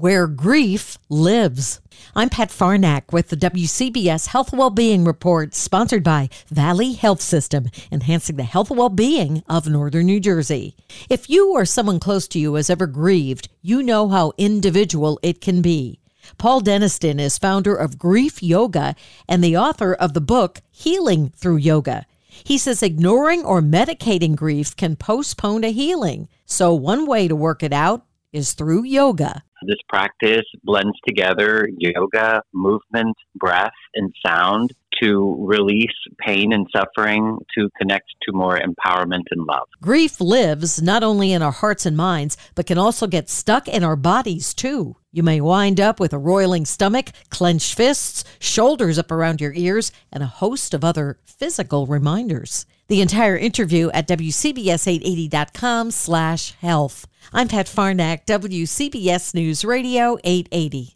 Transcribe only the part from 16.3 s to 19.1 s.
Paul Denniston is founder of Grief Yoga